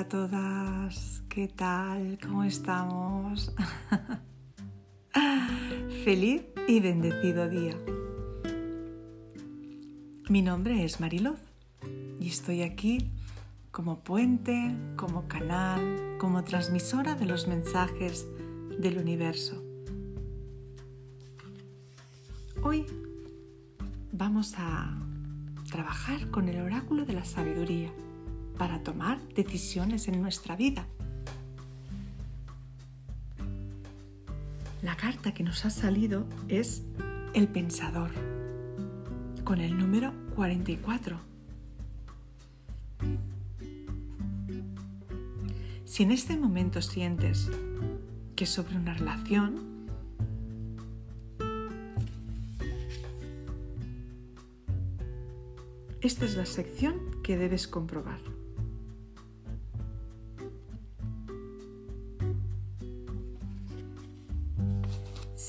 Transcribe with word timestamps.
hermosas, 0.00 1.24
¿qué 1.28 1.48
tal? 1.48 2.18
¿Cómo 2.22 2.44
estamos? 2.44 3.52
Feliz 6.04 6.42
y 6.68 6.78
bendecido 6.78 7.48
día. 7.48 7.76
Mi 10.28 10.42
nombre 10.42 10.84
es 10.84 11.00
Mariloz 11.00 11.40
y 12.20 12.28
estoy 12.28 12.62
aquí 12.62 13.10
como 13.72 14.04
puente, 14.04 14.76
como 14.96 15.26
canal, 15.26 16.16
como 16.18 16.44
transmisora 16.44 17.16
de 17.16 17.26
los 17.26 17.48
mensajes 17.48 18.28
del 18.78 18.98
universo. 18.98 19.64
Hoy 22.62 22.86
vamos 24.12 24.54
a 24.58 24.96
trabajar 25.68 26.30
con 26.30 26.48
el 26.48 26.60
oráculo 26.60 27.04
de 27.04 27.14
la 27.14 27.24
sabiduría 27.24 27.90
para 28.58 28.82
tomar 28.82 29.20
decisiones 29.28 30.08
en 30.08 30.20
nuestra 30.20 30.56
vida. 30.56 30.86
La 34.82 34.96
carta 34.96 35.32
que 35.32 35.42
nos 35.42 35.64
ha 35.64 35.70
salido 35.70 36.26
es 36.48 36.82
el 37.34 37.48
pensador, 37.48 38.10
con 39.44 39.60
el 39.60 39.78
número 39.78 40.12
44. 40.34 41.18
Si 45.84 46.02
en 46.02 46.12
este 46.12 46.36
momento 46.36 46.82
sientes 46.82 47.50
que 48.36 48.46
sobre 48.46 48.76
una 48.76 48.94
relación 48.94 49.68
esta 56.00 56.24
es 56.24 56.36
la 56.36 56.46
sección 56.46 57.20
que 57.22 57.36
debes 57.36 57.66
comprobar. 57.66 58.37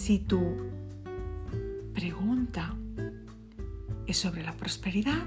Si 0.09 0.17
tu 0.17 0.41
pregunta 1.93 2.75
es 4.07 4.17
sobre 4.17 4.41
la 4.41 4.57
prosperidad, 4.57 5.23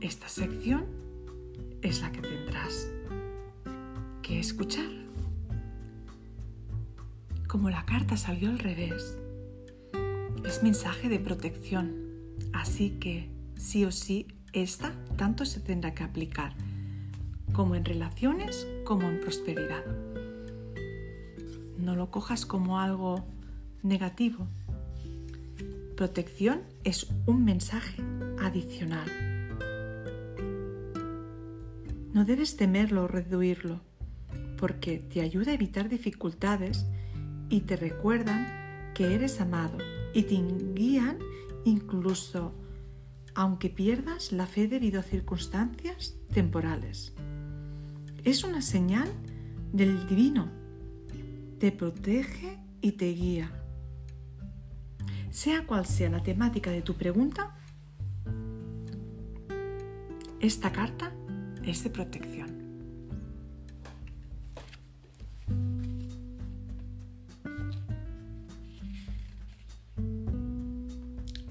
esta 0.00 0.26
sección 0.26 0.86
es 1.82 2.00
la 2.00 2.10
que 2.10 2.22
tendrás 2.22 2.88
que 4.22 4.40
escuchar. 4.40 4.88
Como 7.46 7.68
la 7.68 7.84
carta 7.84 8.16
salió 8.16 8.48
al 8.48 8.58
revés, 8.58 9.18
es 10.46 10.62
mensaje 10.62 11.10
de 11.10 11.18
protección, 11.18 11.92
así 12.54 12.96
que 12.98 13.28
sí 13.58 13.84
o 13.84 13.92
sí 13.92 14.28
esta 14.54 14.94
tanto 15.18 15.44
se 15.44 15.60
tendrá 15.60 15.92
que 15.92 16.04
aplicar 16.04 16.54
como 17.52 17.74
en 17.74 17.84
relaciones 17.84 18.66
como 18.86 19.06
en 19.10 19.20
prosperidad 19.20 19.84
no 21.88 21.96
lo 21.96 22.10
cojas 22.10 22.44
como 22.44 22.80
algo 22.80 23.26
negativo. 23.82 24.46
Protección 25.96 26.60
es 26.84 27.06
un 27.24 27.46
mensaje 27.46 28.02
adicional. 28.38 29.08
No 32.12 32.26
debes 32.26 32.58
temerlo 32.58 33.04
o 33.04 33.08
reduirlo, 33.08 33.80
porque 34.58 34.98
te 34.98 35.22
ayuda 35.22 35.52
a 35.52 35.54
evitar 35.54 35.88
dificultades 35.88 36.84
y 37.48 37.60
te 37.60 37.76
recuerdan 37.76 38.92
que 38.94 39.14
eres 39.14 39.40
amado 39.40 39.78
y 40.12 40.24
te 40.24 40.34
guían 40.74 41.16
incluso 41.64 42.52
aunque 43.34 43.70
pierdas 43.70 44.30
la 44.32 44.44
fe 44.44 44.68
debido 44.68 45.00
a 45.00 45.04
circunstancias 45.04 46.16
temporales. 46.34 47.14
Es 48.24 48.44
una 48.44 48.60
señal 48.60 49.08
del 49.72 50.06
divino 50.06 50.67
te 51.58 51.72
protege 51.72 52.58
y 52.80 52.92
te 52.92 53.06
guía. 53.12 53.50
Sea 55.30 55.66
cual 55.66 55.86
sea 55.86 56.08
la 56.08 56.22
temática 56.22 56.70
de 56.70 56.82
tu 56.82 56.94
pregunta, 56.94 57.56
esta 60.40 60.70
carta 60.70 61.12
es 61.64 61.82
de 61.82 61.90
protección. 61.90 62.48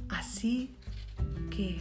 Así 0.10 0.76
que 1.50 1.80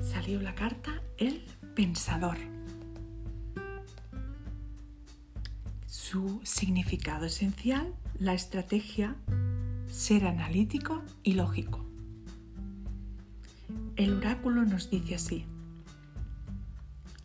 salió 0.00 0.40
la 0.40 0.54
carta 0.54 1.02
El 1.18 1.44
Pensador. 1.74 2.55
Su 6.08 6.40
significado 6.44 7.26
esencial, 7.26 7.92
la 8.20 8.32
estrategia, 8.32 9.16
ser 9.88 10.24
analítico 10.24 11.02
y 11.24 11.32
lógico. 11.32 11.84
El 13.96 14.12
oráculo 14.12 14.64
nos 14.64 14.88
dice 14.88 15.16
así, 15.16 15.46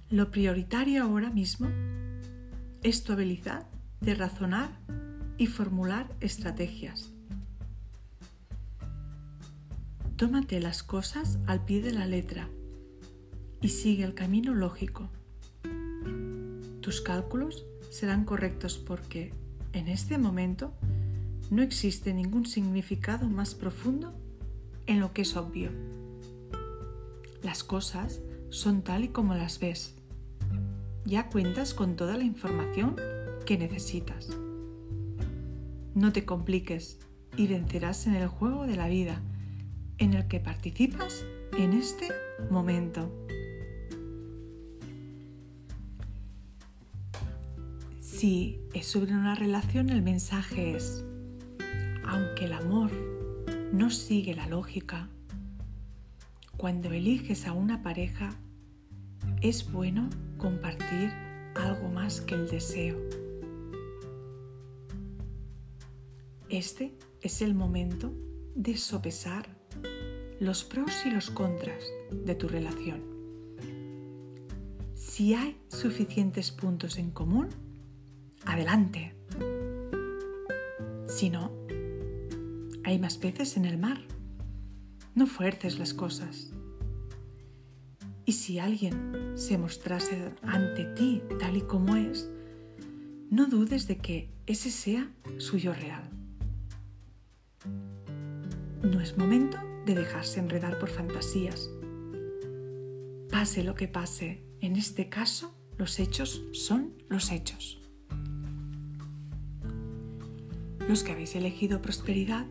lo 0.10 0.32
prioritario 0.32 1.04
ahora 1.04 1.30
mismo 1.30 1.68
es 2.82 3.04
tu 3.04 3.14
habilidad 3.14 3.68
de 4.00 4.16
razonar 4.16 4.72
y 5.38 5.46
formular 5.46 6.12
estrategias. 6.20 7.12
Tómate 10.16 10.60
las 10.60 10.82
cosas 10.82 11.38
al 11.46 11.66
pie 11.66 11.84
de 11.84 11.94
la 11.94 12.08
letra 12.08 12.50
y 13.62 13.68
sigue 13.68 14.04
el 14.06 14.16
camino 14.16 14.56
lógico. 14.56 15.08
Tus 16.82 17.02
cálculos 17.02 17.68
serán 17.92 18.24
correctos 18.24 18.80
porque 18.80 19.34
en 19.74 19.90
este 19.90 20.18
momento 20.18 20.74
no 21.52 21.62
existe 21.62 22.14
ningún 22.14 22.46
significado 22.46 23.30
más 23.30 23.54
profundo 23.54 24.14
en 24.88 25.00
lo 25.00 25.14
que 25.14 25.24
es 25.24 25.36
obvio. 25.36 25.70
Las 27.44 27.64
cosas 27.64 28.22
son 28.50 28.82
tal 28.82 29.04
y 29.04 29.10
como 29.10 29.36
las 29.36 29.60
ves. 29.60 29.96
Ya 31.06 31.30
cuentas 31.30 31.74
con 31.74 31.96
toda 31.96 32.16
la 32.18 32.24
información 32.24 32.96
que 33.46 33.58
necesitas. 33.58 34.30
No 35.94 36.14
te 36.14 36.24
compliques 36.24 37.00
y 37.36 37.48
vencerás 37.48 38.08
en 38.08 38.16
el 38.16 38.28
juego 38.28 38.66
de 38.66 38.78
la 38.78 38.88
vida 38.88 39.22
en 39.98 40.14
el 40.14 40.28
que 40.28 40.40
participas 40.40 41.26
en 41.58 41.74
este 41.74 42.08
momento. 42.50 43.12
Si 48.22 48.62
es 48.76 48.86
sobre 48.86 49.14
una 49.14 49.34
relación, 49.34 49.90
el 49.90 50.04
mensaje 50.04 50.76
es, 50.76 51.04
aunque 52.06 52.46
el 52.46 52.54
amor 52.54 52.92
no 53.74 53.90
sigue 53.90 54.36
la 54.36 54.46
lógica, 54.46 55.10
cuando 56.56 56.92
eliges 56.92 57.48
a 57.48 57.54
una 57.54 57.82
pareja, 57.82 58.30
es 59.42 59.72
bueno 59.72 60.08
compartir 60.38 61.10
algo 61.56 61.90
más 61.90 62.22
que 62.22 62.36
el 62.36 62.48
deseo. 62.48 62.96
Este 66.48 66.96
es 67.22 67.42
el 67.42 67.56
momento 67.56 68.14
de 68.54 68.78
sopesar 68.78 69.50
los 70.40 70.64
pros 70.64 71.08
y 71.08 71.10
los 71.10 71.32
contras 71.32 71.84
de 72.12 72.36
tu 72.36 72.48
relación. 72.48 73.02
Si 74.94 75.34
hay 75.34 75.60
suficientes 75.70 76.52
puntos 76.52 77.00
en 77.00 77.10
común, 77.10 77.50
adelante. 78.46 79.14
Si 81.08 81.30
no, 81.30 81.52
hay 82.84 83.00
más 83.00 83.18
peces 83.18 83.58
en 83.58 83.66
el 83.66 83.78
mar. 83.78 84.00
No 85.14 85.28
fuerces 85.28 85.78
las 85.78 85.94
cosas. 85.94 86.52
Y 88.26 88.34
si 88.34 88.60
alguien 88.60 89.34
se 89.36 89.58
mostrase 89.58 90.34
ante 90.42 90.86
ti 90.96 91.22
tal 91.40 91.58
y 91.58 91.62
como 91.62 91.96
es, 91.96 92.30
no 93.30 93.48
dudes 93.48 93.88
de 93.88 93.98
que 93.98 94.30
ese 94.46 94.72
sea 94.72 95.12
suyo 95.38 95.74
real. 95.74 96.10
No 98.84 99.02
es 99.02 99.18
momento 99.18 99.58
de 99.86 99.96
dejarse 99.96 100.40
enredar 100.40 100.80
por 100.80 100.90
fantasías. 100.90 101.70
Pase 103.30 103.64
lo 103.64 103.76
que 103.76 103.88
pase, 103.88 104.44
en 104.60 104.76
este 104.76 105.10
caso 105.10 105.56
los 105.78 106.00
hechos 106.00 106.44
son 106.52 106.94
los 107.10 107.32
hechos. 107.32 107.81
Los 110.88 111.04
que 111.04 111.12
habéis 111.12 111.36
elegido 111.36 111.82
prosperidad, 111.82 112.46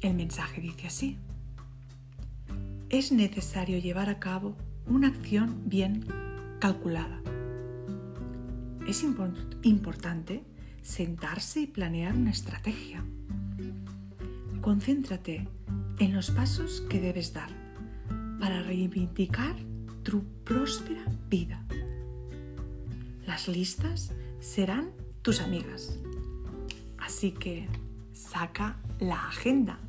el 0.00 0.14
mensaje 0.14 0.60
dice 0.60 0.86
así. 0.86 1.18
Es 2.88 3.12
necesario 3.12 3.78
llevar 3.78 4.08
a 4.08 4.18
cabo 4.18 4.56
una 4.86 5.08
acción 5.08 5.62
bien 5.66 6.04
calculada. 6.60 7.20
Es 8.86 9.04
importante 9.62 10.42
sentarse 10.82 11.60
y 11.60 11.66
planear 11.66 12.14
una 12.14 12.30
estrategia. 12.30 13.04
Concéntrate 14.62 15.46
en 15.98 16.14
los 16.14 16.30
pasos 16.30 16.82
que 16.88 17.00
debes 17.00 17.34
dar 17.34 17.50
para 18.40 18.62
reivindicar 18.62 19.56
tu 20.02 20.22
próspera 20.44 21.04
vida. 21.28 21.62
Las 23.26 23.48
listas 23.48 24.12
serán 24.40 24.90
tus 25.22 25.40
amigas. 25.40 25.98
Así 27.18 27.32
que 27.32 27.66
saca 28.12 28.76
la 29.00 29.26
agenda 29.26 29.80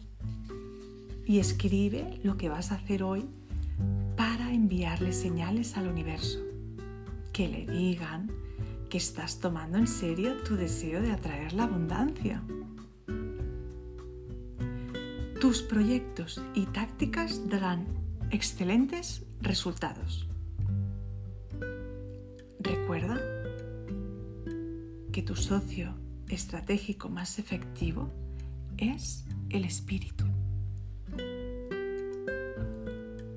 y 1.28 1.38
escribe 1.38 2.20
lo 2.24 2.38
que 2.38 2.50
vas 2.50 2.72
a 2.72 2.76
hacer 2.78 3.04
hoy 3.04 3.24
para 4.18 4.52
enviarle 4.52 5.14
señales 5.14 5.78
al 5.78 5.90
universo 5.90 6.40
que 7.31 7.48
le 7.48 7.68
digan 7.68 8.31
que 8.90 8.98
estás 8.98 9.40
tomando 9.40 9.78
en 9.78 9.86
serio 9.86 10.42
tu 10.42 10.56
deseo 10.56 11.04
de 11.04 11.12
atraer 11.12 11.54
la 11.54 11.66
abundancia. 11.66 12.42
Tus 15.40 15.62
proyectos 15.62 16.42
y 16.56 16.66
tácticas 16.66 17.48
darán 17.48 17.86
excelentes 18.32 19.24
resultados. 19.40 20.28
Recuerda 22.60 23.22
que 25.12 25.22
tu 25.22 25.36
socio 25.36 26.09
estratégico 26.30 27.10
más 27.10 27.40
efectivo 27.40 28.10
es 28.78 29.26
el 29.50 29.66
espíritu. 29.66 30.26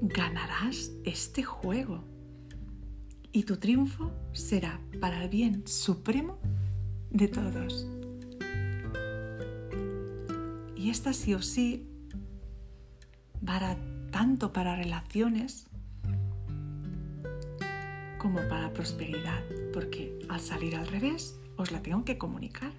Ganarás 0.02 0.92
este 1.04 1.42
juego 1.42 2.04
y 3.32 3.44
tu 3.44 3.56
triunfo 3.56 4.12
será 4.32 4.80
para 5.00 5.22
el 5.22 5.30
bien 5.30 5.66
supremo 5.66 6.38
de 7.10 7.28
todos. 7.28 7.86
Y 10.76 10.90
esta 10.90 11.12
sí 11.12 11.34
o 11.34 11.42
sí 11.42 11.88
para 13.44 13.76
tanto 14.10 14.52
para 14.52 14.76
relaciones 14.76 15.66
como 18.18 18.36
para 18.48 18.72
prosperidad, 18.72 19.42
porque 19.72 20.18
al 20.28 20.40
salir 20.40 20.76
al 20.76 20.86
revés 20.86 21.38
os 21.56 21.72
la 21.72 21.82
tengo 21.82 22.04
que 22.04 22.18
comunicar. 22.18 22.72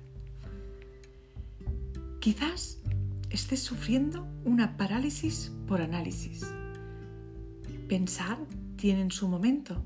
Quizás 2.23 2.79
estés 3.31 3.59
sufriendo 3.59 4.25
una 4.45 4.77
parálisis 4.77 5.51
por 5.67 5.81
análisis. 5.81 6.49
Pensar 7.89 8.37
tiene 8.77 9.11
su 9.11 9.27
momento, 9.27 9.83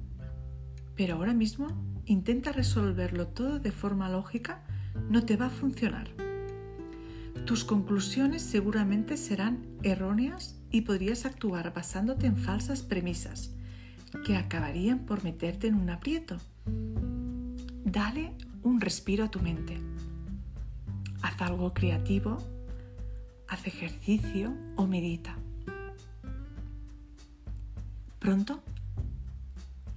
pero 0.96 1.16
ahora 1.16 1.34
mismo 1.34 1.68
intenta 2.06 2.52
resolverlo 2.52 3.30
todo 3.30 3.58
de 3.58 3.72
forma 3.72 4.08
lógica, 4.08 4.64
no 5.10 5.26
te 5.26 5.36
va 5.36 5.48
a 5.48 5.50
funcionar. 5.50 6.12
Tus 7.48 7.64
conclusiones 7.64 8.44
seguramente 8.44 9.18
serán 9.18 9.66
erróneas 9.82 10.62
y 10.70 10.82
podrías 10.82 11.26
actuar 11.26 11.74
basándote 11.74 12.28
en 12.28 12.38
falsas 12.38 12.84
premisas 12.84 13.56
que 14.28 14.36
acabarían 14.36 15.08
por 15.08 15.24
meterte 15.24 15.66
en 15.66 15.74
un 15.74 15.90
aprieto. 15.90 16.38
Dale 17.84 18.36
un 18.62 18.80
respiro 18.80 19.24
a 19.24 19.32
tu 19.32 19.40
mente. 19.40 19.82
Haz 21.28 21.42
algo 21.42 21.74
creativo, 21.74 22.38
haz 23.50 23.68
ejercicio 23.68 24.56
o 24.78 24.88
medita. 24.88 25.38
Pronto 28.18 28.64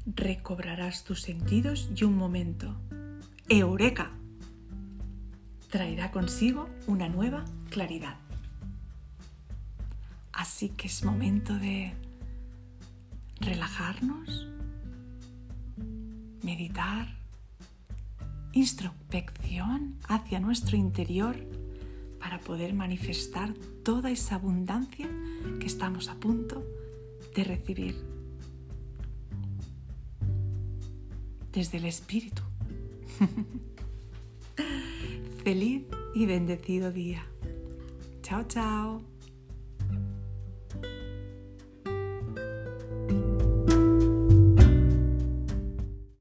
recobrarás 0.05 1.05
tus 1.05 1.23
sentidos 1.23 1.89
y 1.95 2.03
un 2.03 2.17
momento. 2.17 2.75
¡Eureka! 3.49 4.11
Traerá 5.71 6.11
consigo 6.11 6.69
una 6.89 7.09
nueva 7.09 7.45
claridad. 7.71 8.17
Así 10.33 10.71
que 10.71 10.89
es 10.89 11.05
momento 11.05 11.57
de 11.61 11.95
relajarnos, 13.39 14.49
meditar, 16.43 17.10
introspección 18.61 19.97
hacia 20.09 20.41
nuestro 20.41 20.77
interior 20.77 21.37
para 22.19 22.41
poder 22.41 22.75
manifestar 22.75 23.55
toda 23.83 24.11
esa 24.11 24.35
abundancia 24.35 25.09
que 25.59 25.67
estamos 25.67 26.09
a 26.09 26.15
punto 26.15 26.65
de 27.35 27.45
recibir 27.45 27.97
desde 31.53 31.79
el 31.79 31.87
espíritu. 31.87 32.43
Feliz 35.45 35.85
y 36.15 36.27
bendecido 36.27 36.93
día. 36.93 37.25
Chao, 38.23 38.45
chao. 38.45 39.20